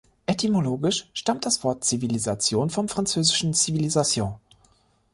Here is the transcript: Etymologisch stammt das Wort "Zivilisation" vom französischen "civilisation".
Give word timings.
Etymologisch 0.25 1.11
stammt 1.13 1.45
das 1.45 1.63
Wort 1.63 1.83
"Zivilisation" 1.83 2.71
vom 2.71 2.87
französischen 2.89 3.53
"civilisation". 3.53 4.33